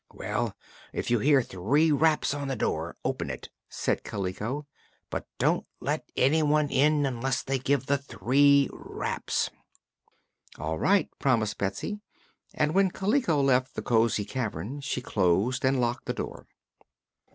[0.15, 0.55] "Well,
[0.93, 4.65] if you hear three raps on the door, open it," said Kaliko;
[5.11, 9.51] "but don't let anyone in unless they give the three raps."
[10.57, 11.99] "All right," promised Betsy,
[12.55, 16.47] and when Kaliko left the cosy cavern she closed and locked the door.